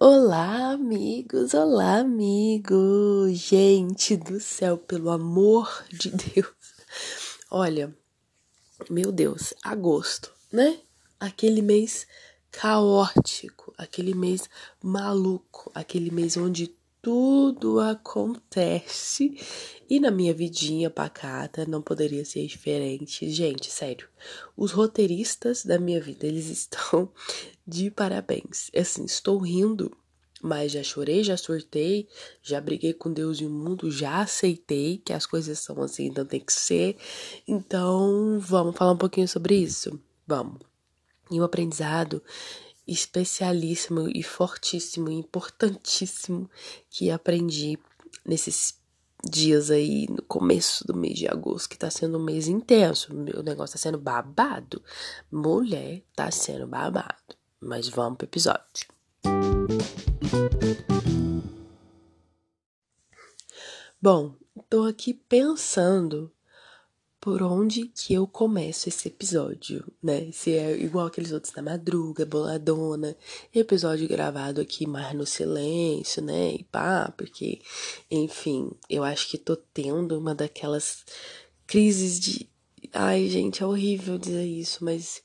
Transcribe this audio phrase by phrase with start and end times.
[0.00, 1.54] Olá, amigos!
[1.54, 3.36] Olá, amigos!
[3.36, 6.54] Gente do céu, pelo amor de Deus!
[7.50, 7.92] Olha,
[8.88, 10.78] meu Deus, agosto, né?
[11.18, 12.06] Aquele mês
[12.48, 14.48] caótico, aquele mês
[14.80, 16.72] maluco, aquele mês onde
[17.02, 19.36] tudo acontece
[19.90, 23.28] e na minha vidinha pacata não poderia ser diferente.
[23.30, 24.08] Gente, sério,
[24.56, 27.10] os roteiristas da minha vida, eles estão
[27.68, 28.70] de parabéns.
[28.74, 29.94] Assim, estou rindo,
[30.42, 32.08] mas já chorei, já surtei,
[32.42, 36.24] já briguei com Deus e o mundo, já aceitei que as coisas são assim, então
[36.24, 36.96] tem que ser.
[37.46, 40.00] Então, vamos falar um pouquinho sobre isso?
[40.26, 40.60] Vamos.
[41.30, 42.22] E um aprendizado
[42.86, 46.50] especialíssimo e fortíssimo, importantíssimo
[46.88, 47.78] que aprendi
[48.24, 48.78] nesses
[49.28, 53.12] dias aí no começo do mês de agosto, que tá sendo um mês intenso.
[53.12, 54.82] O negócio tá sendo babado.
[55.30, 57.37] Mulher, tá sendo babado.
[57.60, 58.86] Mas vamos pro episódio.
[64.00, 64.34] Bom,
[64.70, 66.32] tô aqui pensando
[67.20, 70.30] por onde que eu começo esse episódio, né?
[70.32, 73.16] Se é igual aqueles outros da madruga, boladona,
[73.52, 76.52] episódio gravado aqui mais no silêncio, né?
[76.52, 77.60] E pá, porque,
[78.08, 81.04] enfim, eu acho que tô tendo uma daquelas
[81.66, 82.48] crises de.
[82.92, 85.22] Ai, gente, é horrível dizer isso, mas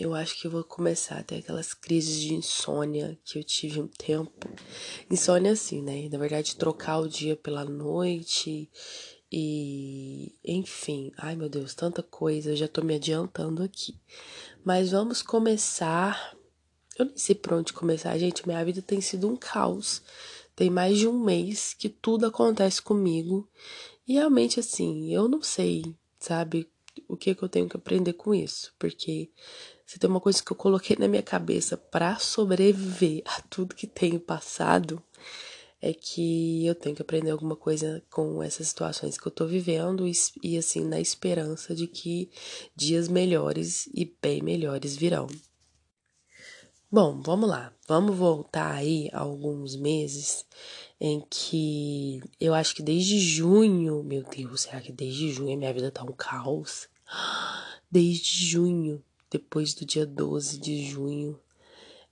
[0.00, 3.80] eu acho que eu vou começar a ter aquelas crises de insônia que eu tive
[3.80, 4.48] um tempo.
[5.10, 6.08] Insônia, assim, né?
[6.08, 8.70] Na verdade, trocar o dia pela noite
[9.30, 14.00] e, enfim, ai meu Deus, tanta coisa, eu já tô me adiantando aqui.
[14.64, 16.34] Mas vamos começar.
[16.98, 18.46] Eu nem sei por onde começar, gente.
[18.46, 20.02] Minha vida tem sido um caos.
[20.56, 23.46] Tem mais de um mês que tudo acontece comigo.
[24.08, 26.68] E realmente, assim, eu não sei, sabe,
[27.06, 28.74] o que, que eu tenho que aprender com isso.
[28.78, 29.30] Porque
[29.90, 33.88] se tem uma coisa que eu coloquei na minha cabeça para sobreviver a tudo que
[33.88, 35.02] tenho passado,
[35.82, 40.06] é que eu tenho que aprender alguma coisa com essas situações que eu tô vivendo
[40.06, 40.12] e,
[40.44, 42.30] e assim, na esperança de que
[42.76, 45.26] dias melhores e bem melhores virão.
[46.88, 47.74] Bom, vamos lá.
[47.88, 50.46] Vamos voltar aí a alguns meses
[51.00, 55.90] em que eu acho que desde junho, meu Deus, será que desde junho minha vida
[55.90, 56.88] tá um caos?
[57.92, 61.40] Desde junho, depois do dia 12 de junho,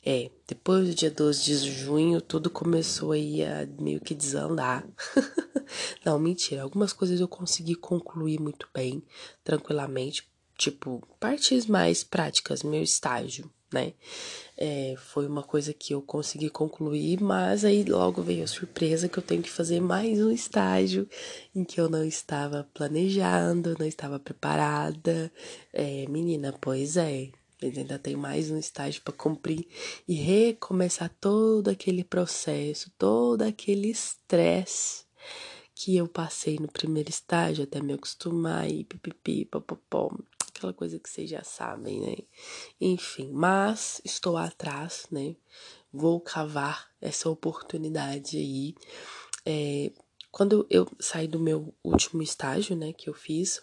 [0.04, 4.88] é, depois do dia 12 de junho, tudo começou aí a meio que desandar.
[6.04, 6.62] Não, mentira.
[6.62, 9.02] Algumas coisas eu consegui concluir muito bem,
[9.44, 10.26] tranquilamente.
[10.56, 13.92] Tipo, partes mais práticas, meu estágio, né?
[14.56, 19.18] É, foi uma coisa que eu consegui concluir, mas aí logo veio a surpresa que
[19.18, 21.08] eu tenho que fazer mais um estágio
[21.54, 25.30] em que eu não estava planejando, não estava preparada.
[25.72, 27.30] É, menina, pois é,
[27.62, 29.66] ainda tem mais um estágio para cumprir
[30.06, 35.06] e recomeçar todo aquele processo, todo aquele estresse
[35.74, 40.10] que eu passei no primeiro estágio até me acostumar e pipipi, popopó,
[40.58, 42.16] aquela coisa que vocês já sabem, né?
[42.80, 45.34] Enfim, mas estou atrás, né?
[45.92, 48.74] Vou cavar essa oportunidade aí.
[49.47, 49.91] É,
[50.30, 53.60] quando eu saí do meu último estágio, né, que eu fiz,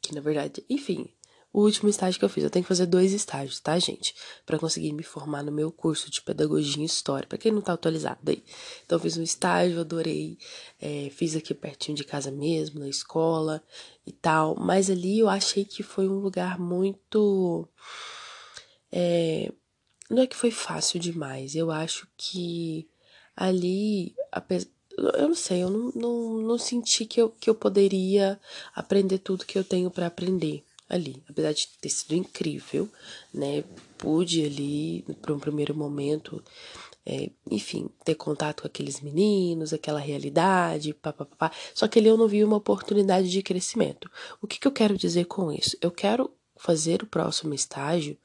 [0.00, 1.08] que na verdade, enfim,
[1.56, 2.44] o último estágio que eu fiz.
[2.44, 4.14] Eu tenho que fazer dois estágios, tá, gente?
[4.44, 7.26] Para conseguir me formar no meu curso de pedagogia e história.
[7.26, 8.44] Para quem não tá atualizado aí.
[8.84, 10.36] Então, eu fiz um estágio, adorei.
[10.78, 13.64] É, fiz aqui pertinho de casa mesmo, na escola
[14.06, 14.54] e tal.
[14.54, 17.66] Mas ali eu achei que foi um lugar muito.
[18.92, 19.50] É,
[20.10, 21.54] não é que foi fácil demais.
[21.54, 22.86] Eu acho que
[23.34, 24.14] ali.
[25.14, 28.38] eu não sei, eu não, não, não senti que eu, que eu poderia
[28.74, 31.22] aprender tudo que eu tenho para aprender ali.
[31.28, 32.88] Apesar de ter sido incrível,
[33.32, 33.64] né?
[33.98, 36.42] Pude ali, por um primeiro momento,
[37.04, 41.52] é, enfim, ter contato com aqueles meninos, aquela realidade, papapá.
[41.74, 44.10] Só que ali eu não vi uma oportunidade de crescimento.
[44.40, 45.76] O que, que eu quero dizer com isso?
[45.80, 48.16] Eu quero fazer o próximo estágio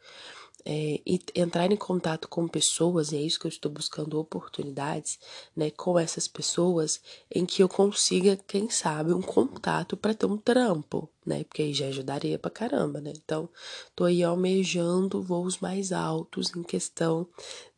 [0.66, 5.20] é, e entrar em contato com pessoas, e é isso que eu estou buscando oportunidades,
[5.56, 7.02] né, com essas pessoas
[7.34, 11.74] em que eu consiga, quem sabe, um contato para ter um trampo, né, porque aí
[11.74, 13.14] já ajudaria pra caramba, né.
[13.16, 13.50] Então,
[13.96, 17.28] tô aí almejando voos mais altos em questão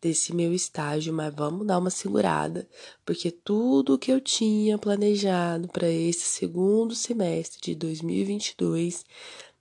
[0.01, 2.68] desse meu estágio, mas vamos dar uma segurada,
[3.06, 9.06] porque tudo que eu tinha planejado para esse segundo semestre de 2022,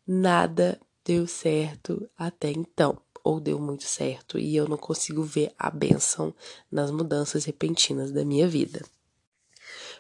[0.06, 5.70] nada deu certo até então ou deu muito certo e eu não consigo ver a
[5.70, 6.34] benção
[6.70, 8.84] nas mudanças repentinas da minha vida.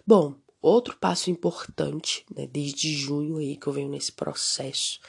[0.06, 5.00] Bom, outro passo importante, né, desde junho aí que eu venho nesse processo,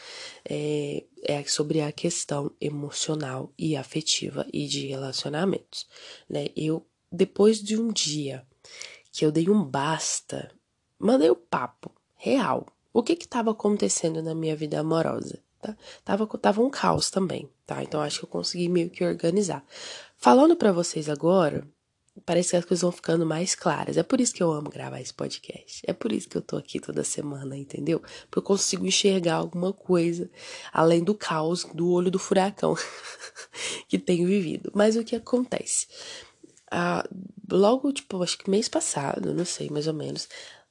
[0.43, 5.87] é, é sobre a questão emocional e afetiva e de relacionamentos,
[6.29, 6.47] né?
[6.55, 8.45] Eu depois de um dia
[9.11, 10.51] que eu dei um basta,
[10.97, 12.65] mandei o um papo real.
[12.91, 15.39] O que que estava acontecendo na minha vida amorosa?
[16.03, 17.81] Tava, tava um caos também, tá?
[17.83, 19.63] Então acho que eu consegui meio que organizar.
[20.17, 21.67] Falando para vocês agora,
[22.25, 23.97] parece que as coisas vão ficando mais claras.
[23.97, 25.81] É por isso que eu amo gravar esse podcast.
[25.85, 27.99] É por isso que eu tô aqui toda semana, entendeu?
[27.99, 30.29] Porque eu consigo enxergar alguma coisa
[30.71, 32.75] além do caos, do olho do furacão
[33.87, 34.71] que tenho vivido.
[34.73, 35.87] Mas o que acontece?
[36.71, 37.07] Ah,
[37.51, 40.27] logo, tipo, acho que mês passado, não sei, mais ou menos,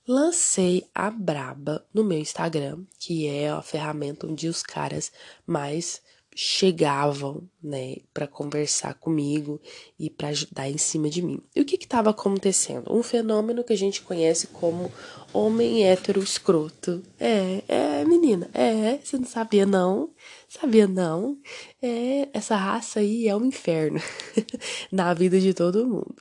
[0.06, 5.12] lancei a Braba no meu Instagram, que é a ferramenta onde os caras
[5.46, 6.02] mais
[6.34, 9.60] chegavam, né, para conversar comigo
[9.98, 11.40] e para ajudar em cima de mim.
[11.54, 12.92] E o que estava acontecendo?
[12.92, 14.90] Um fenômeno que a gente conhece como
[15.32, 17.02] homem hétero escroto.
[17.20, 20.10] É, é, menina, é, você não sabia não?
[20.48, 21.38] Sabia não?
[21.80, 24.00] É, essa raça aí é um inferno
[24.90, 26.16] na vida de todo mundo.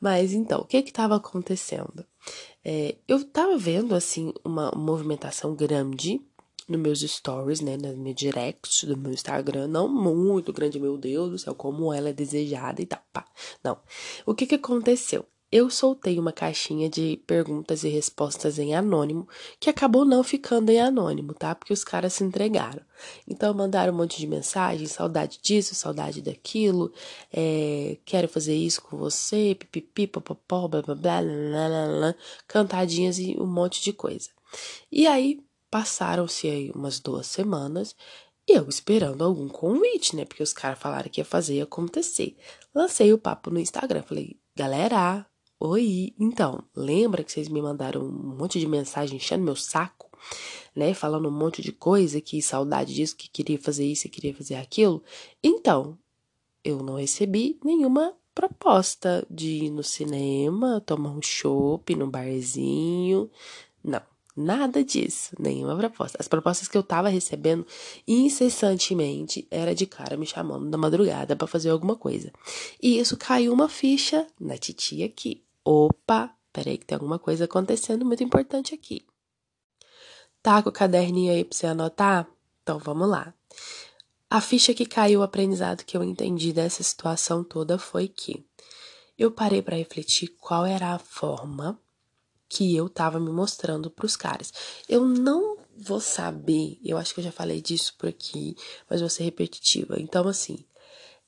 [0.00, 2.04] Mas então, o que que estava acontecendo?
[2.64, 6.20] É, eu tava vendo, assim, uma movimentação grande
[6.68, 11.30] nos meus stories, né, no meu direct do meu Instagram, não muito grande, meu Deus
[11.30, 13.24] do céu, como ela é desejada e tal, pá.
[13.62, 13.78] Não.
[14.24, 15.24] O que que aconteceu?
[15.56, 19.26] Eu soltei uma caixinha de perguntas e respostas em anônimo,
[19.58, 21.54] que acabou não ficando em anônimo, tá?
[21.54, 22.82] Porque os caras se entregaram.
[23.26, 26.92] Então mandaram um monte de mensagem, saudade disso, saudade daquilo,
[27.32, 32.14] é, quero fazer isso com você, pipipi, popopó, blá blá blá, blá, blá, blá,
[32.46, 34.28] cantadinhas e um monte de coisa.
[34.92, 37.94] E aí Passaram-se aí umas duas semanas
[38.48, 40.24] e eu esperando algum convite, né?
[40.24, 42.36] Porque os caras falaram que ia fazer acontecer.
[42.74, 44.02] Lancei o papo no Instagram.
[44.02, 45.26] Falei, galera,
[45.58, 46.14] oi.
[46.18, 50.10] Então, lembra que vocês me mandaram um monte de mensagem enchendo meu saco,
[50.74, 50.94] né?
[50.94, 54.56] Falando um monte de coisa, que saudade disso, que queria fazer isso, que queria fazer
[54.56, 55.02] aquilo.
[55.42, 55.98] Então,
[56.64, 63.30] eu não recebi nenhuma proposta de ir no cinema, tomar um chopp no barzinho.
[63.82, 64.02] Não.
[64.36, 66.18] Nada disso, nenhuma proposta.
[66.20, 67.66] As propostas que eu tava recebendo
[68.06, 72.30] incessantemente era de cara me chamando da madrugada para fazer alguma coisa.
[72.82, 75.45] E isso caiu uma ficha na titia aqui.
[75.68, 79.04] Opa, peraí que tem alguma coisa acontecendo muito importante aqui.
[80.40, 82.28] Tá com o caderninho aí pra você anotar?
[82.62, 83.34] Então vamos lá.
[84.30, 88.46] A ficha que caiu, o aprendizado que eu entendi dessa situação toda foi que
[89.18, 91.76] eu parei para refletir qual era a forma
[92.48, 94.52] que eu tava me mostrando pros caras.
[94.88, 98.54] Eu não vou saber, eu acho que eu já falei disso por aqui,
[98.88, 99.96] mas vou ser repetitiva.
[99.98, 100.64] Então, assim,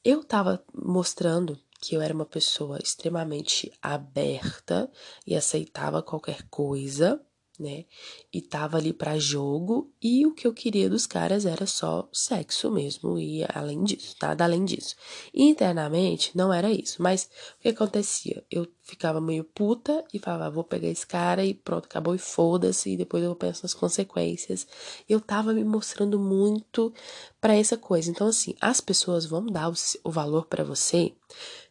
[0.05, 4.91] eu tava mostrando que eu era uma pessoa extremamente aberta
[5.27, 7.21] e aceitava qualquer coisa
[7.59, 7.85] né?
[8.33, 12.71] E tava ali para jogo e o que eu queria dos caras era só sexo
[12.71, 14.95] mesmo e além disso, nada além disso.
[15.35, 17.29] Internamente não era isso, mas
[17.59, 18.45] o que acontecia?
[18.51, 22.91] Eu ficava meio puta e falava, vou pegar esse cara e pronto, acabou e foda-se
[22.91, 24.67] e depois eu penso nas consequências.
[25.09, 26.93] Eu tava me mostrando muito
[27.41, 28.11] para essa coisa.
[28.11, 29.71] Então assim, as pessoas vão dar
[30.05, 31.13] o valor para você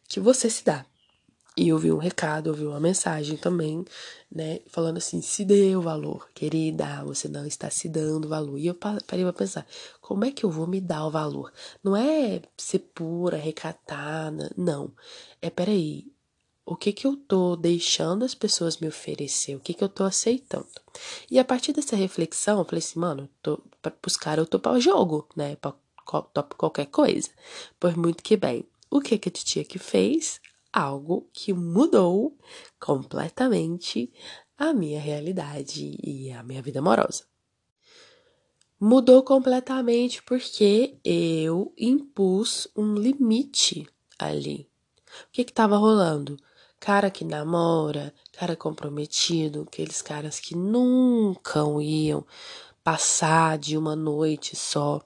[0.08, 0.84] que você se dá.
[1.56, 3.84] E eu vi um recado, eu vi uma mensagem também,
[4.30, 4.60] né?
[4.68, 8.56] Falando assim: se dê o valor, querida, você não está se dando valor.
[8.58, 9.66] E eu parei pra pensar:
[10.00, 11.52] como é que eu vou me dar o valor?
[11.82, 14.92] Não é ser pura, recatada, não.
[15.42, 16.06] É peraí,
[16.64, 20.04] o que que eu tô deixando as pessoas me oferecer, o que que eu tô
[20.04, 20.68] aceitando.
[21.28, 24.60] E a partir dessa reflexão, eu falei assim, mano, tô, pra, pros caras eu tô
[24.60, 25.72] para o jogo, né, pra,
[26.32, 27.30] pra qualquer coisa.
[27.80, 28.64] Por muito que bem.
[28.90, 30.40] O que que a titia que fez?
[30.72, 32.36] algo que mudou
[32.78, 34.12] completamente
[34.56, 37.24] a minha realidade e a minha vida amorosa.
[38.80, 44.68] Mudou completamente porque eu impus um limite ali.
[45.28, 46.36] O que estava rolando?
[46.78, 52.24] Cara que namora, cara comprometido, aqueles caras que nunca iam
[52.88, 55.02] passar de uma noite só.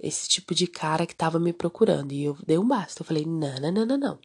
[0.00, 2.12] Esse tipo de cara que estava me procurando.
[2.12, 3.02] E eu dei um basta.
[3.02, 4.18] Eu falei: não, não, não, não, não.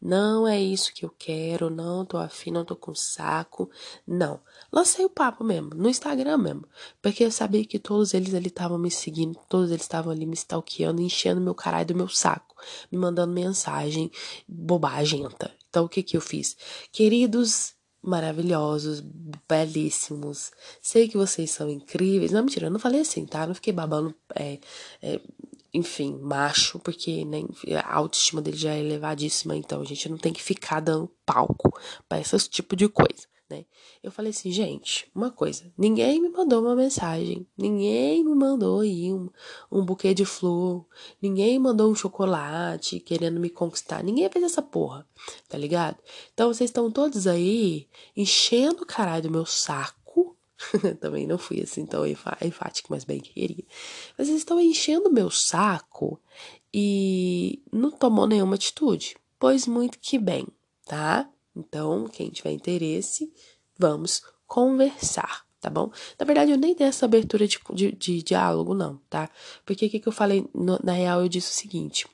[0.00, 3.70] Não é isso que eu quero, não tô afim, não tô com saco.
[4.06, 4.40] Não.
[4.72, 6.64] Lancei o papo mesmo, no Instagram mesmo.
[7.00, 10.34] Porque eu sabia que todos eles ali estavam me seguindo, todos eles estavam ali me
[10.34, 12.56] stalkeando, enchendo meu caralho do meu saco,
[12.90, 14.10] me mandando mensagem
[14.48, 15.54] bobagenta.
[15.68, 16.56] Então o que que eu fiz?
[16.90, 19.00] Queridos maravilhosos,
[19.48, 20.50] belíssimos.
[20.80, 22.32] Sei que vocês são incríveis.
[22.32, 23.46] Não, mentira, eu não falei assim, tá?
[23.46, 24.58] Não fiquei babando é,
[25.00, 25.20] é,
[25.72, 27.42] enfim, macho, porque né,
[27.82, 31.72] a autoestima dele já é elevadíssima, então a gente não tem que ficar dando palco
[32.08, 33.66] para esse tipo de coisa, né?
[34.02, 39.12] Eu falei assim, gente, uma coisa, ninguém me mandou uma mensagem, ninguém me mandou aí
[39.12, 39.28] um,
[39.70, 40.86] um buquê de flor,
[41.20, 45.06] ninguém mandou um chocolate querendo me conquistar, ninguém fez essa porra,
[45.48, 45.98] tá ligado?
[46.32, 50.36] Então vocês estão todos aí enchendo o caralho do meu saco.
[51.00, 53.64] Também não fui assim tão enfático, mas bem queria.
[54.16, 56.20] Vocês estão enchendo o meu saco
[56.72, 59.16] e não tomou nenhuma atitude.
[59.40, 60.46] Pois muito que bem,
[60.86, 61.28] tá?
[61.54, 63.32] Então, quem tiver interesse,
[63.78, 65.90] vamos conversar, tá bom?
[66.18, 69.30] Na verdade, eu nem dei essa abertura de, de, de diálogo, não, tá?
[69.64, 70.46] Porque o que, que eu falei?
[70.54, 72.06] No, na real, eu disse o seguinte.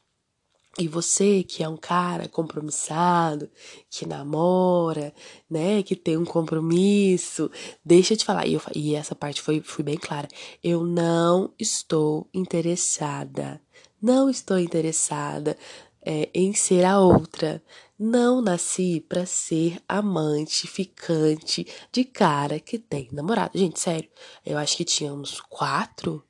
[0.79, 3.51] E você que é um cara compromissado,
[3.91, 5.13] que namora,
[5.51, 7.51] né, que tem um compromisso,
[7.85, 10.29] deixa eu te falar, e, eu, e essa parte foi, foi bem clara,
[10.63, 13.61] eu não estou interessada,
[14.01, 15.59] não estou interessada
[16.01, 17.61] é, em ser a outra.
[17.99, 23.59] Não nasci para ser amante, ficante de cara que tem namorado.
[23.59, 24.09] Gente, sério,
[24.47, 26.23] eu acho que tínhamos quatro,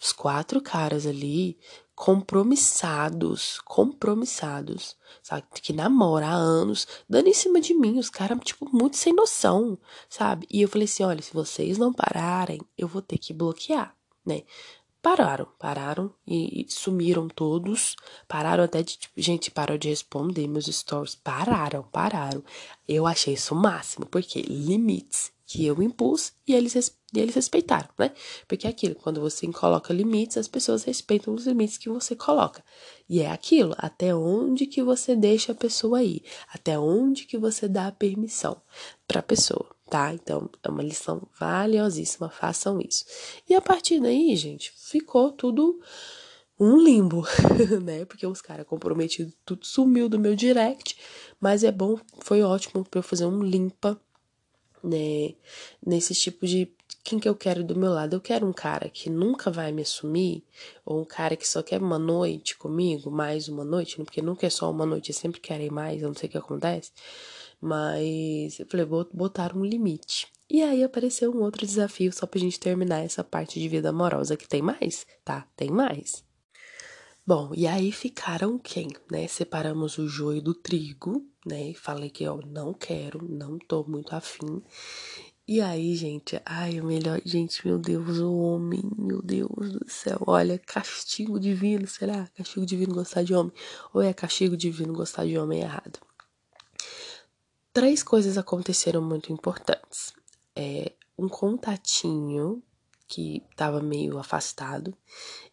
[0.00, 1.58] os quatro caras ali
[1.94, 5.44] compromissados, compromissados, sabe?
[5.52, 9.78] Que namora há anos, dando em cima de mim, os caras, tipo, muito sem noção,
[10.08, 10.46] sabe?
[10.50, 14.44] E eu falei assim: olha, se vocês não pararem, eu vou ter que bloquear, né?
[15.02, 17.96] Pararam, pararam e, e, sumiram todos.
[18.28, 21.16] Pararam até de, tipo, gente, parou de responder meus stories.
[21.16, 22.42] Pararam, pararam.
[22.88, 26.74] Eu achei isso o máximo, porque limites que eu impus e eles,
[27.12, 28.12] e eles respeitaram, né?
[28.48, 32.64] Porque é aquilo, quando você coloca limites, as pessoas respeitam os limites que você coloca.
[33.06, 37.68] E é aquilo, até onde que você deixa a pessoa ir, até onde que você
[37.68, 38.62] dá a permissão
[39.06, 40.10] para a pessoa tá?
[40.14, 43.04] Então, é uma lição valiosíssima, façam isso.
[43.46, 45.78] E a partir daí, gente, ficou tudo
[46.58, 47.26] um limbo,
[47.84, 48.06] né?
[48.06, 50.96] Porque os caras comprometidos, tudo sumiu do meu direct,
[51.38, 54.00] mas é bom, foi ótimo para eu fazer um limpa,
[54.82, 55.34] né?
[55.84, 56.72] Nesse tipo de
[57.04, 58.16] quem que eu quero do meu lado?
[58.16, 60.42] Eu quero um cara que nunca vai me assumir,
[60.86, 64.50] ou um cara que só quer uma noite comigo, mais uma noite, porque nunca é
[64.50, 66.92] só uma noite, eu sempre quero ir mais, eu não sei o que acontece.
[67.62, 70.26] Mas eu falei, vou botar um limite.
[70.50, 74.36] E aí apareceu um outro desafio só pra gente terminar essa parte de vida amorosa
[74.36, 75.46] que tem mais, tá?
[75.56, 76.24] Tem mais.
[77.24, 79.28] Bom, e aí ficaram quem, né?
[79.28, 81.72] Separamos o joio do trigo, né?
[81.74, 84.60] Falei que eu não quero, não tô muito afim.
[85.46, 90.18] E aí, gente, ai, o melhor, gente, meu Deus, o homem, meu Deus do céu,
[90.26, 92.26] olha, castigo divino, será?
[92.34, 93.52] Castigo divino gostar de homem?
[93.94, 96.00] Ou é castigo divino gostar de homem errado?
[97.72, 100.12] Três coisas aconteceram muito importantes.
[100.54, 102.62] É, um contatinho
[103.08, 104.96] que estava meio afastado,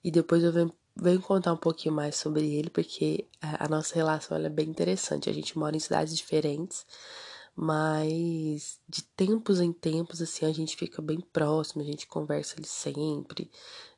[0.03, 3.95] e depois eu venho, venho, contar um pouquinho mais sobre ele, porque a, a nossa
[3.95, 5.29] relação é bem interessante.
[5.29, 6.85] A gente mora em cidades diferentes,
[7.61, 12.65] mas de tempos em tempos, assim, a gente fica bem próximo, a gente conversa ali
[12.65, 13.51] sempre.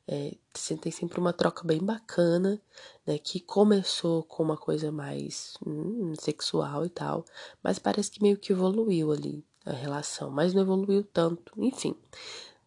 [0.04, 0.34] É,
[0.80, 2.60] tem sempre uma troca bem bacana,
[3.06, 3.18] né?
[3.18, 7.24] Que começou com uma coisa mais hum, sexual e tal,
[7.62, 11.52] mas parece que meio que evoluiu ali a relação, mas não evoluiu tanto.
[11.56, 11.94] Enfim,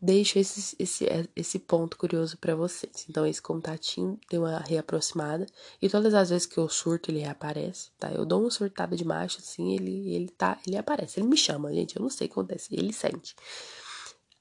[0.05, 3.05] deixo esse, esse, esse ponto curioso para vocês.
[3.09, 5.45] Então, esse contatinho deu uma reaproximada.
[5.81, 8.12] E todas as vezes que eu surto, ele reaparece, tá?
[8.12, 11.19] Eu dou uma surtada de macho, assim, ele, ele tá, ele aparece.
[11.19, 13.35] Ele me chama, gente, eu não sei o que acontece, ele sente.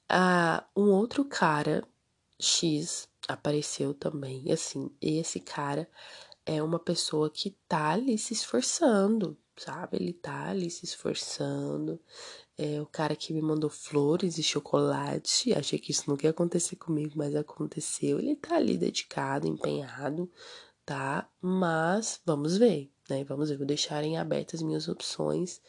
[0.07, 1.83] Ah, um outro cara
[2.39, 4.43] X apareceu também.
[4.45, 5.89] E assim, esse cara
[6.45, 9.97] é uma pessoa que tá ali se esforçando, sabe?
[9.97, 11.99] Ele tá ali se esforçando.
[12.57, 15.53] É o cara que me mandou flores e chocolate.
[15.53, 18.19] Achei que isso nunca ia acontecer comigo, mas aconteceu.
[18.19, 20.31] Ele tá ali dedicado, empenhado,
[20.85, 21.29] tá?
[21.41, 23.23] Mas vamos ver, né?
[23.23, 25.61] Vamos ver, vou deixar em abertas as minhas opções.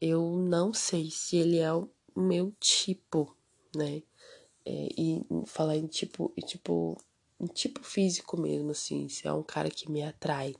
[0.00, 3.36] Eu não sei se ele é o meu tipo,
[3.74, 4.02] né?
[4.64, 6.96] É, e falar em tipo, em tipo,
[7.38, 10.54] em tipo físico mesmo, assim, se é um cara que me atrai.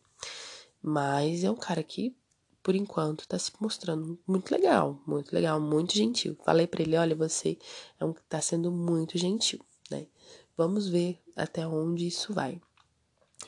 [0.80, 2.16] Mas é um cara que,
[2.66, 6.37] por enquanto, tá se mostrando muito legal, muito legal, muito gentil.
[6.44, 7.56] Falei para ele, olha, você
[8.00, 10.08] é um, tá sendo muito gentil, né?
[10.56, 12.61] Vamos ver até onde isso vai.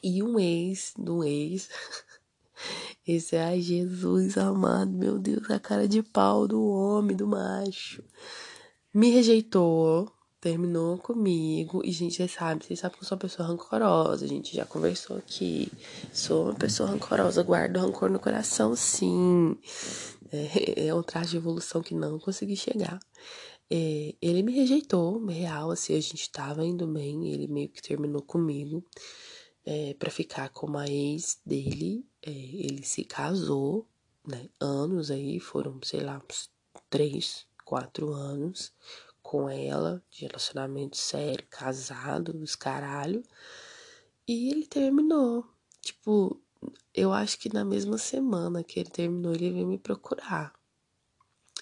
[0.04, 1.68] E um ex, do ex,
[3.04, 8.04] esse é, ai, Jesus amado, meu Deus, a cara de pau do homem, do macho.
[8.94, 13.48] Me rejeitou, terminou comigo e, gente, vocês sabem, vocês sabem que eu sou uma pessoa
[13.48, 15.70] rancorosa, a gente já conversou aqui.
[16.12, 19.56] Sou uma pessoa rancorosa, guardo rancor no coração, sim.
[20.30, 23.00] É, é um traje de evolução que não consegui chegar.
[23.70, 28.22] É, ele me rejeitou, real, assim, a gente tava indo bem, ele meio que terminou
[28.22, 28.82] comigo
[29.66, 32.06] é, para ficar com uma ex dele.
[32.22, 33.86] É, ele se casou,
[34.26, 34.48] né?
[34.60, 36.48] Anos aí, foram, sei lá, uns
[36.88, 38.72] três, quatro anos
[39.28, 43.22] com ela, de relacionamento sério, casado, os caralho.
[44.26, 45.44] E ele terminou.
[45.82, 46.40] Tipo,
[46.94, 50.54] eu acho que na mesma semana que ele terminou, ele veio me procurar.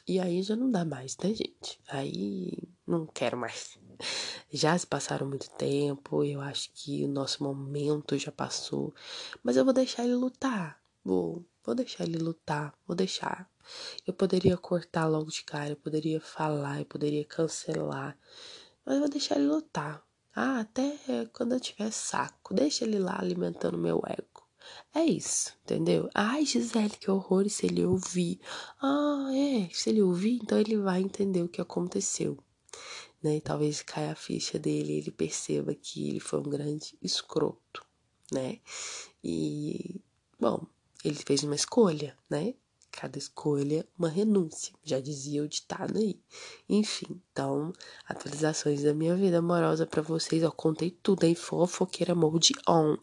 [0.06, 1.80] E aí já não dá mais, né, gente?
[1.88, 2.56] Aí
[2.86, 3.76] não quero mais.
[4.52, 8.94] Já se passaram muito tempo, eu acho que o nosso momento já passou.
[9.42, 10.80] Mas eu vou deixar ele lutar.
[11.04, 13.50] Vou, vou deixar ele lutar, vou deixar.
[14.06, 18.16] Eu poderia cortar logo de cara, eu poderia falar, eu poderia cancelar.
[18.84, 20.06] Mas eu vou deixar ele lutar.
[20.34, 20.96] Ah, até
[21.32, 22.54] quando eu tiver saco.
[22.54, 24.46] Deixa ele lá alimentando meu ego.
[24.94, 26.08] É isso, entendeu?
[26.14, 28.40] Ai, Gisele, que horror se ele ouvir.
[28.80, 32.38] Ah, é, se ele ouvir, então ele vai entender o que aconteceu.
[33.22, 33.36] Né?
[33.36, 37.84] E talvez caia a ficha dele e ele perceba que ele foi um grande escroto,
[38.32, 38.60] né?
[39.22, 40.00] E,
[40.38, 40.66] bom,
[41.06, 42.54] ele fez uma escolha, né?
[42.90, 46.18] Cada escolha, uma renúncia, já dizia o ditado aí.
[46.68, 47.72] Enfim, então,
[48.08, 50.42] atualizações da minha vida amorosa para vocês.
[50.42, 51.34] Eu contei tudo, hein?
[51.34, 52.96] Fofoqueira mode on.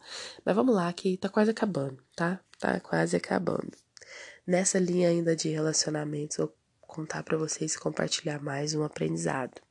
[0.43, 2.39] Mas vamos lá, que tá quase acabando, tá?
[2.59, 3.71] Tá quase acabando.
[4.47, 9.61] Nessa linha ainda de relacionamentos, vou contar para vocês compartilhar mais um aprendizado.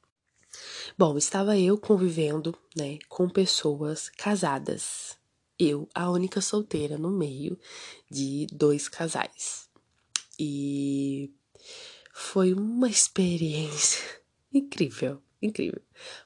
[0.96, 5.16] Bom, estava eu convivendo, né, com pessoas casadas.
[5.64, 7.56] Eu, a única solteira no meio
[8.10, 9.68] de dois casais.
[10.38, 11.32] E
[12.12, 14.02] foi uma experiência
[14.52, 15.80] incrível, incrível.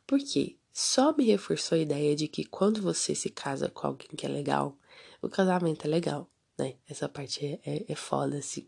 [0.07, 4.25] Porque só me reforçou a ideia de que quando você se casa com alguém que
[4.25, 4.79] é legal,
[5.21, 6.77] o casamento é legal, né?
[6.89, 8.67] Essa parte é, é, é foda, assim.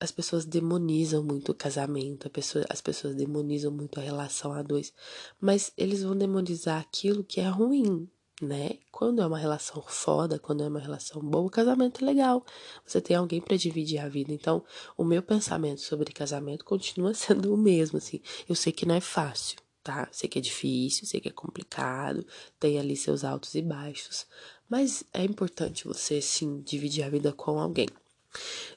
[0.00, 4.92] As pessoas demonizam muito o casamento, pessoa, as pessoas demonizam muito a relação a dois,
[5.40, 8.08] mas eles vão demonizar aquilo que é ruim,
[8.42, 8.78] né?
[8.90, 12.44] Quando é uma relação foda, quando é uma relação boa, casamento é legal.
[12.84, 14.32] Você tem alguém para dividir a vida.
[14.32, 14.64] Então,
[14.96, 18.20] o meu pensamento sobre casamento continua sendo o mesmo, assim.
[18.48, 20.08] Eu sei que não é fácil, tá?
[20.10, 22.26] Sei que é difícil, sei que é complicado,
[22.58, 24.26] tem ali seus altos e baixos,
[24.68, 27.88] mas é importante você sim dividir a vida com alguém.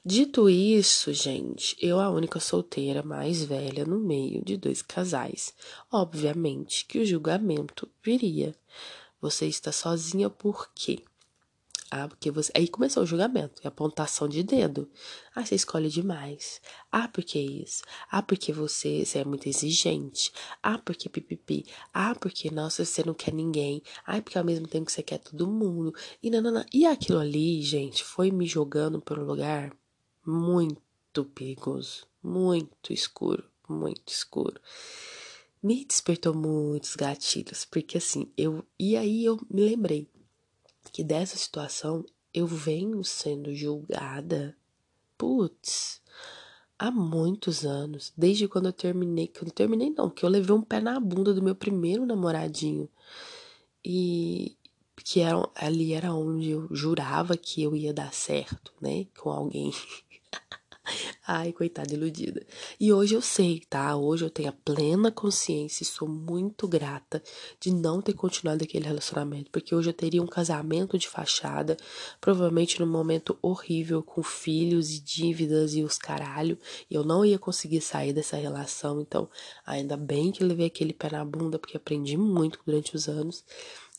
[0.06, 5.54] Dito isso, gente, eu a única solteira mais velha no meio de dois casais.
[5.92, 8.56] Obviamente que o julgamento viria.
[9.20, 11.04] Você está sozinha por quê?
[11.90, 12.52] Ah, porque você.
[12.56, 14.90] Aí começou o julgamento, a apontação de dedo.
[15.34, 16.62] Ah, você escolhe demais.
[16.92, 17.82] Ah, porque isso.
[18.12, 20.32] Ah, porque você, você é muito exigente.
[20.62, 21.66] Ah, porque pipipi.
[21.94, 23.82] Ah, porque, nossa, você não quer ninguém.
[24.06, 25.94] Ah, porque ao mesmo tempo que você quer todo mundo.
[26.22, 26.66] E não.
[26.74, 29.72] E aquilo ali, gente, foi me jogando para um lugar
[30.26, 32.06] muito perigoso.
[32.22, 33.46] Muito escuro.
[33.70, 34.60] Muito escuro
[35.62, 40.08] me despertou muitos gatilhos, porque assim, eu e aí eu me lembrei
[40.92, 44.56] que dessa situação eu venho sendo julgada,
[45.18, 46.02] putz,
[46.78, 50.56] há muitos anos, desde quando eu terminei, que eu não terminei não, que eu levei
[50.56, 52.90] um pé na bunda do meu primeiro namoradinho.
[53.84, 54.58] E
[55.04, 59.72] que era, ali era onde eu jurava que eu ia dar certo, né, com alguém.
[61.28, 62.46] Ai, coitada iludida.
[62.80, 63.96] E hoje eu sei, tá?
[63.96, 67.22] Hoje eu tenho a plena consciência e sou muito grata
[67.60, 71.78] de não ter continuado aquele relacionamento, porque hoje eu teria um casamento de fachada,
[72.20, 76.58] provavelmente num momento horrível com filhos e dívidas e os caralho,
[76.90, 79.30] e eu não ia conseguir sair dessa relação, então
[79.66, 83.44] ainda bem que levei aquele pé na bunda, porque aprendi muito durante os anos.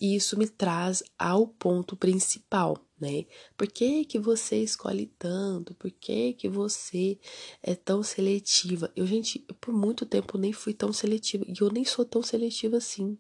[0.01, 3.25] E isso me traz ao ponto principal, né?
[3.57, 5.75] Por que que você escolhe tanto?
[5.75, 7.19] Por que que você
[7.63, 8.91] é tão seletiva?
[8.97, 11.45] Eu, gente, por muito tempo nem fui tão seletiva.
[11.47, 13.19] E eu nem sou tão seletiva assim.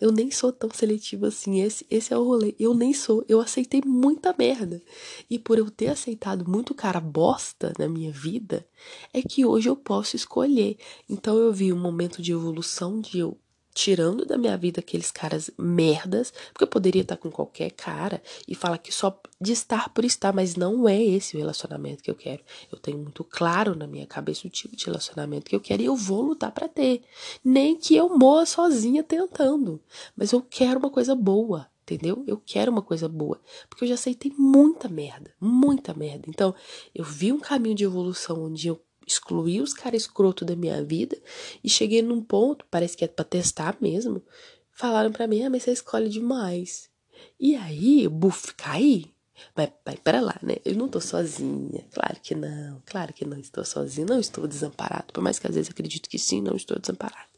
[0.00, 1.60] Eu nem sou tão seletiva assim.
[1.60, 2.54] Esse, esse é o rolê.
[2.58, 3.24] Eu nem sou.
[3.28, 4.82] Eu aceitei muita merda.
[5.28, 8.66] E por eu ter aceitado muito cara bosta na minha vida,
[9.12, 10.76] é que hoje eu posso escolher.
[11.08, 13.38] Então eu vi um momento de evolução de eu
[13.74, 18.54] tirando da minha vida aqueles caras merdas, porque eu poderia estar com qualquer cara e
[18.54, 22.14] falar que só de estar por estar, mas não é esse o relacionamento que eu
[22.14, 22.42] quero.
[22.70, 25.86] Eu tenho muito claro na minha cabeça o tipo de relacionamento que eu quero e
[25.86, 27.02] eu vou lutar para ter.
[27.44, 29.80] Nem que eu morra sozinha tentando,
[30.16, 31.68] mas eu quero uma coisa boa.
[31.82, 32.24] Entendeu?
[32.26, 33.38] Eu quero uma coisa boa.
[33.68, 35.30] Porque eu já aceitei muita merda.
[35.38, 36.24] Muita merda.
[36.28, 36.54] Então,
[36.94, 41.16] eu vi um caminho de evolução onde eu excluí os caras escroto da minha vida
[41.62, 44.22] e cheguei num ponto, parece que é pra testar mesmo.
[44.70, 46.90] Falaram pra mim, ah, mas você escolhe demais.
[47.38, 49.14] E aí, buf, caí.
[49.54, 50.56] Mas, vai pera lá, né?
[50.64, 51.86] Eu não tô sozinha.
[51.92, 52.82] Claro que não.
[52.86, 54.06] Claro que não estou sozinha.
[54.06, 55.12] Não estou desamparado.
[55.12, 57.28] Por mais que às vezes acredito que sim, não estou desamparado.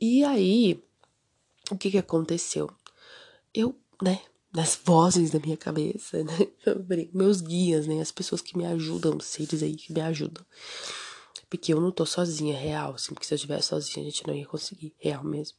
[0.00, 0.82] E aí,
[1.70, 2.70] o que que aconteceu?
[3.52, 4.20] Eu, né,
[4.56, 6.32] nas vozes da minha cabeça, né?
[7.12, 8.00] Meus guias, né?
[8.00, 10.42] As pessoas que me ajudam, seres aí que me ajudam.
[11.50, 14.34] Porque eu não tô sozinha, real, assim, porque se eu estivesse sozinha a gente não
[14.34, 15.58] ia conseguir, real mesmo.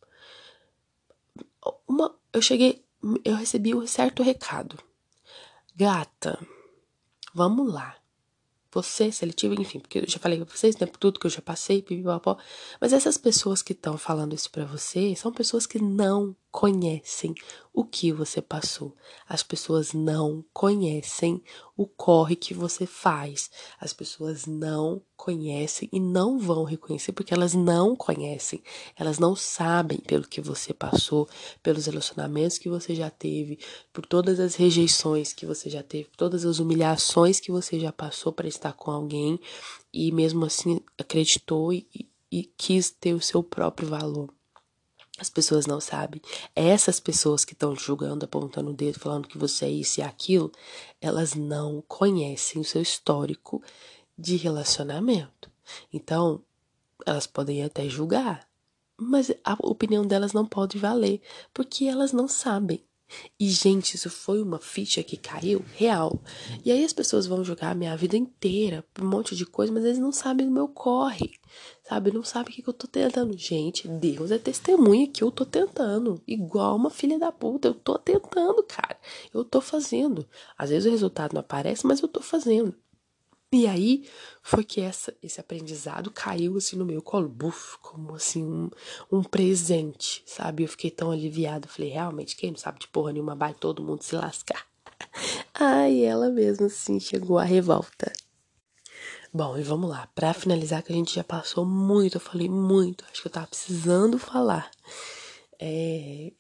[1.88, 2.84] Uma, eu cheguei,
[3.24, 4.80] eu recebi um certo recado.
[5.76, 6.40] Gata,
[7.36, 7.98] vamos lá
[8.78, 11.82] você, seletivo, enfim, porque eu já falei pra vocês, né, tudo que eu já passei,
[11.82, 12.38] pipipopó.
[12.80, 17.36] Mas essas pessoas que estão falando isso para você são pessoas que não conhecem
[17.74, 18.96] o que você passou.
[19.28, 21.44] As pessoas não conhecem
[21.76, 23.52] o corre que você faz.
[23.80, 28.64] As pessoas não conhecem e não vão reconhecer porque elas não conhecem.
[28.96, 31.30] Elas não sabem pelo que você passou,
[31.62, 33.60] pelos relacionamentos que você já teve,
[33.94, 38.32] por todas as rejeições que você já teve, todas as humilhações que você já passou
[38.32, 39.40] para estar com alguém
[39.94, 41.88] e mesmo assim acreditou e,
[42.32, 44.37] e quis ter o seu próprio valor.
[45.20, 46.22] As pessoas não sabem.
[46.56, 50.52] Essas pessoas que estão julgando, apontando o dedo, falando que você é isso e aquilo,
[51.02, 53.62] elas não conhecem o seu histórico
[54.18, 55.52] de relacionamento.
[55.92, 56.42] Então,
[57.06, 58.48] elas podem até julgar,
[58.96, 61.22] mas a opinião delas não pode valer,
[61.54, 62.84] porque elas não sabem.
[63.40, 66.22] E, gente, isso foi uma ficha que caiu real.
[66.66, 69.86] E aí as pessoas vão jogar a minha vida inteira um monte de coisa, mas
[69.86, 71.32] eles não sabem o meu corre.
[71.88, 72.12] Sabe?
[72.12, 73.38] Não sabem o que, que eu tô tentando.
[73.38, 76.22] Gente, Deus é testemunha que eu tô tentando.
[76.28, 77.70] Igual uma filha da puta.
[77.70, 78.98] Eu tô tentando, cara.
[79.34, 80.28] Eu tô fazendo.
[80.58, 82.76] Às vezes o resultado não aparece, mas eu tô fazendo.
[83.52, 84.06] E aí
[84.44, 88.70] foi que essa, esse aprendizado caiu assim no meu colo, buf, como assim um,
[89.10, 90.64] um presente, sabe?
[90.64, 94.04] Eu fiquei tão aliviada, falei, realmente, quem não sabe de porra nenhuma vai todo mundo
[94.04, 94.68] se lascar.
[95.56, 98.12] Ai, ela mesmo assim chegou à revolta.
[99.34, 103.06] Bom, e vamos lá, para finalizar que a gente já passou muito, eu falei muito,
[103.10, 104.70] acho que eu tava precisando falar.
[105.60, 106.34] É,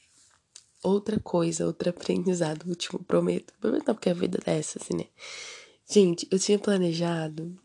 [0.83, 3.53] outra coisa, outro aprendizado, último, prometo.
[3.61, 5.05] Prometo não, porque a vida é essa, assim, né?
[5.89, 7.57] Gente, eu tinha planejado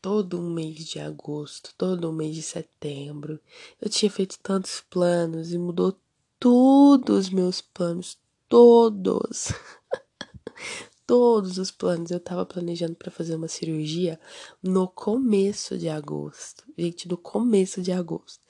[0.00, 3.40] todo um mês de agosto, todo um mês de setembro.
[3.82, 5.98] Eu tinha feito tantos planos e mudou
[6.38, 8.16] todos os meus planos,
[8.48, 9.48] todos.
[11.04, 12.12] todos os planos.
[12.12, 14.20] Eu tava planejando para fazer uma cirurgia
[14.62, 16.62] no começo de agosto.
[16.78, 18.40] Gente, no começo de agosto.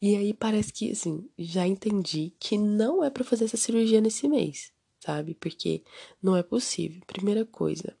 [0.00, 4.26] E aí parece que assim, já entendi que não é para fazer essa cirurgia nesse
[4.28, 5.34] mês, sabe?
[5.34, 5.84] Porque
[6.20, 7.00] não é possível.
[7.06, 7.96] Primeira coisa,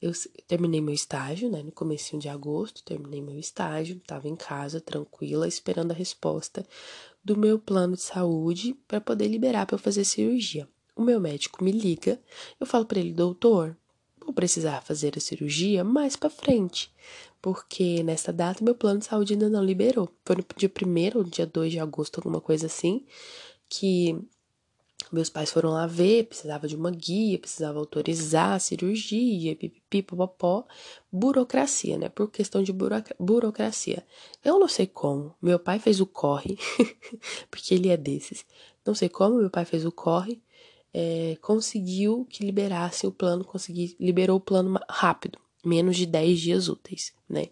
[0.00, 0.12] eu
[0.46, 5.46] terminei meu estágio, né, no começo de agosto, terminei meu estágio, estava em casa, tranquila,
[5.46, 6.66] esperando a resposta
[7.24, 10.68] do meu plano de saúde para poder liberar para eu fazer cirurgia.
[10.96, 12.20] O meu médico me liga,
[12.58, 13.76] eu falo para ele, doutor,
[14.20, 16.92] vou precisar fazer a cirurgia mais para frente,
[17.40, 20.08] porque nessa data meu plano de saúde ainda não liberou.
[20.24, 23.06] Foi no dia 1 ou dia 2 de agosto, alguma coisa assim,
[23.68, 24.18] que
[25.12, 30.66] meus pais foram lá ver, precisava de uma guia, precisava autorizar a cirurgia, pipipi, popopó.
[31.10, 32.08] Burocracia, né?
[32.08, 34.04] Por questão de burocracia.
[34.44, 35.34] Eu não sei como.
[35.40, 36.58] Meu pai fez o corre,
[37.50, 38.44] porque ele é desses.
[38.84, 40.40] Não sei como, meu pai fez o corre.
[40.92, 46.68] É, conseguiu que liberasse o plano, consegui, liberou o plano rápido, menos de 10 dias
[46.68, 47.48] úteis, né?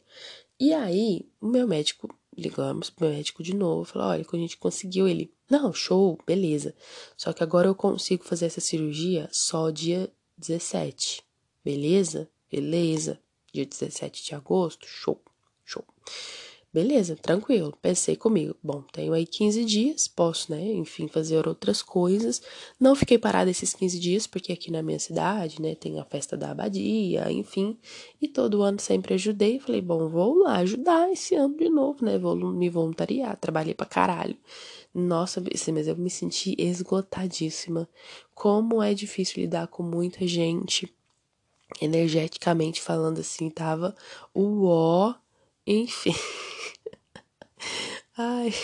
[0.59, 4.57] E aí, o meu médico ligamos pro médico de novo, falou, olha, que a gente
[4.57, 5.33] conseguiu ele.
[5.49, 6.75] Não, show, beleza.
[7.17, 11.23] Só que agora eu consigo fazer essa cirurgia só dia 17.
[11.65, 12.29] Beleza?
[12.51, 13.19] Beleza.
[13.53, 15.21] Dia 17 de agosto, show,
[15.65, 15.85] show.
[16.77, 17.73] Beleza, tranquilo.
[17.81, 18.55] Pensei comigo.
[18.63, 22.43] Bom, tenho aí 15 dias, posso, né, enfim, fazer outras coisas.
[22.79, 26.37] Não fiquei parada esses 15 dias, porque aqui na minha cidade, né, tem a festa
[26.37, 27.79] da abadia, enfim.
[28.21, 29.59] E todo ano sempre ajudei.
[29.59, 33.39] Falei, bom, vou lá ajudar esse ano de novo, né, vou me voluntariar.
[33.39, 34.37] Trabalhei pra caralho.
[34.95, 37.89] Nossa, mas eu me senti esgotadíssima.
[38.35, 40.95] Como é difícil lidar com muita gente,
[41.81, 43.97] energeticamente falando assim, tava
[44.35, 45.15] o ó,
[45.67, 46.15] enfim.
[48.17, 48.55] Ai,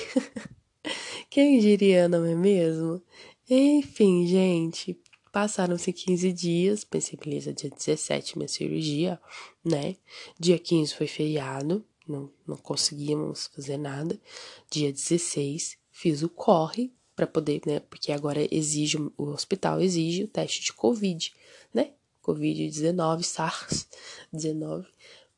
[1.29, 3.03] quem diria, não é mesmo?
[3.51, 4.99] Enfim, gente,
[5.33, 9.21] passaram-se 15 dias, pensei, beleza, dia 17 minha cirurgia,
[9.65, 9.97] né?
[10.39, 14.19] Dia 15 foi feriado, não, não conseguimos fazer nada.
[14.71, 17.81] Dia 16 fiz o corre para poder, né?
[17.81, 21.33] Porque agora exige, o hospital exige o teste de Covid,
[21.75, 21.93] né?
[22.23, 24.87] Covid-19, SARS-19,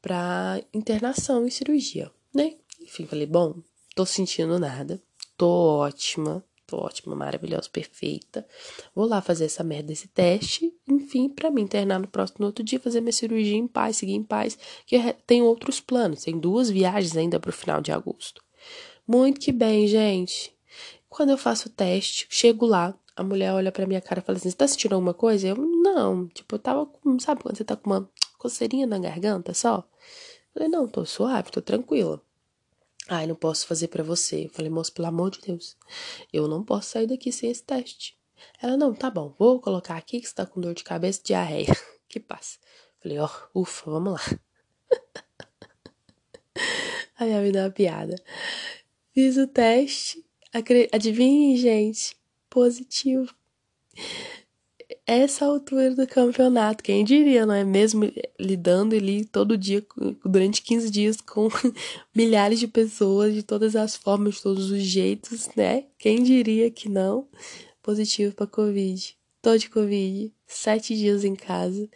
[0.04, 2.56] para internação e cirurgia, né?
[2.78, 3.54] Enfim, falei, bom,
[3.96, 5.02] tô sentindo nada,
[5.34, 8.46] tô ótima, tô ótima, maravilhosa, perfeita.
[8.94, 12.62] Vou lá fazer essa merda desse teste, enfim, para me internar no próximo no outro
[12.62, 16.68] dia, fazer minha cirurgia em paz, seguir em paz, que tem outros planos, tem duas
[16.68, 18.44] viagens ainda pro final de agosto.
[19.08, 20.54] Muito que bem, gente.
[21.08, 24.36] Quando eu faço o teste, chego lá, a mulher olha pra minha cara e fala
[24.36, 25.48] assim: Você tá sentindo alguma coisa?
[25.48, 26.26] Eu, não.
[26.28, 27.18] Tipo, eu tava com.
[27.18, 28.10] Sabe quando você tá com uma
[28.44, 29.88] coceirinha na garganta só?
[30.52, 32.20] Falei, não, tô suave, tô tranquila.
[33.08, 34.44] Ai, não posso fazer para você.
[34.44, 35.78] Eu falei, moço, pelo amor de Deus,
[36.30, 38.18] eu não posso sair daqui sem esse teste.
[38.60, 41.26] Ela, não, tá bom, vou colocar aqui que você tá com dor de cabeça e
[41.26, 41.74] diarreia.
[42.06, 42.58] que passa.
[43.00, 44.20] Falei, ó, oh, ufa, vamos lá.
[47.18, 48.14] Aí ela me deu uma piada.
[49.14, 50.22] Fiz o teste.
[50.92, 52.14] Adivinhe, gente.
[52.50, 53.34] Positivo.
[55.06, 58.10] Essa altura do campeonato, quem diria, não é mesmo?
[58.40, 59.84] Lidando ali todo dia,
[60.24, 61.48] durante 15 dias, com
[62.16, 65.84] milhares de pessoas, de todas as formas, de todos os jeitos, né?
[65.98, 67.28] Quem diria que não?
[67.82, 69.14] Positivo para Covid.
[69.42, 70.32] Tô de Covid.
[70.46, 71.86] Sete dias em casa.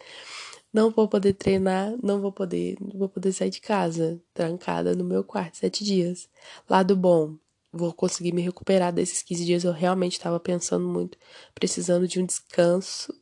[0.71, 5.03] Não vou poder treinar, não vou poder, não vou poder sair de casa, trancada no
[5.03, 6.29] meu quarto sete dias.
[6.69, 7.35] Lado bom,
[7.71, 9.63] vou conseguir me recuperar desses 15 dias.
[9.63, 11.17] Eu realmente estava pensando muito,
[11.53, 13.13] precisando de um descanso.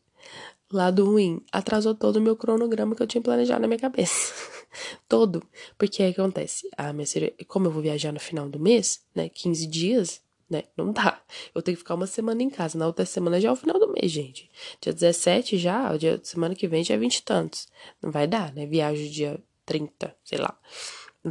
[0.71, 4.33] Lado ruim, atrasou todo o meu cronograma que eu tinha planejado na minha cabeça.
[5.07, 5.41] todo.
[5.77, 7.05] Porque aí acontece, a minha
[7.47, 10.63] como eu vou viajar no final do mês, né, 15 dias, né?
[10.77, 11.21] Não dá.
[11.53, 12.77] Eu tenho que ficar uma semana em casa.
[12.77, 14.49] Na outra semana já é o final do mês, gente.
[14.81, 17.67] Dia 17 já, dia semana que vem já é 20 e tantos.
[18.01, 18.65] Não vai dar, né?
[18.65, 20.57] Viagem dia 30, sei lá.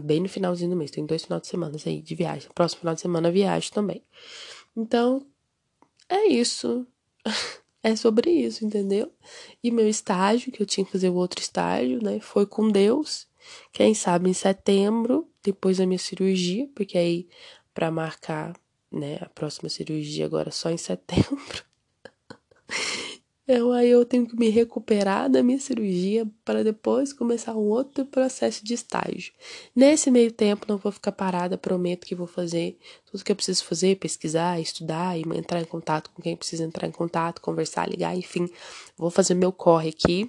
[0.02, 0.90] Bem no finalzinho do mês.
[0.90, 2.48] Tem dois finais de semana aí de viagem.
[2.54, 4.02] Próximo final de semana viagem também.
[4.76, 5.26] Então,
[6.08, 6.86] é isso.
[7.82, 9.12] é sobre isso, entendeu?
[9.62, 12.20] E meu estágio, que eu tinha que fazer o outro estágio, né?
[12.20, 13.26] Foi com Deus.
[13.72, 17.28] Quem sabe em setembro, depois da minha cirurgia, porque aí
[17.72, 18.54] para marcar
[18.90, 19.18] né?
[19.20, 21.64] A próxima cirurgia agora só em setembro.
[23.48, 28.04] Eu, aí eu tenho que me recuperar da minha cirurgia para depois começar um outro
[28.04, 29.32] processo de estágio.
[29.74, 33.64] Nesse meio tempo, não vou ficar parada, prometo que vou fazer tudo que eu preciso
[33.64, 38.16] fazer, pesquisar, estudar e entrar em contato com quem precisa entrar em contato, conversar, ligar,
[38.16, 38.48] enfim.
[38.96, 40.28] Vou fazer meu corre aqui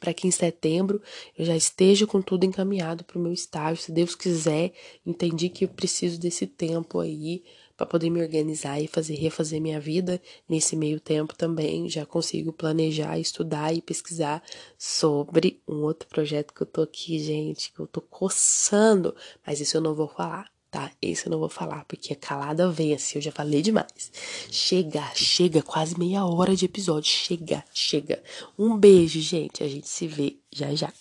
[0.00, 1.00] para que em setembro
[1.36, 4.72] eu já esteja com tudo encaminhado para o meu estágio, se Deus quiser.
[5.04, 7.42] Entendi que eu preciso desse tempo aí
[7.76, 10.20] para poder me organizar e fazer refazer minha vida.
[10.48, 14.42] Nesse meio tempo também já consigo planejar, estudar e pesquisar
[14.78, 19.14] sobre um outro projeto que eu tô aqui, gente, que eu tô coçando,
[19.46, 20.52] mas isso eu não vou falar.
[20.70, 24.10] Tá, esse eu não vou falar, porque a calada vence, eu já falei demais.
[24.50, 27.08] Chega, chega, quase meia hora de episódio.
[27.08, 28.20] Chega, chega.
[28.58, 29.62] Um beijo, gente.
[29.62, 30.92] A gente se vê já já.